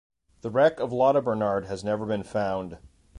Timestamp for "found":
2.23-2.79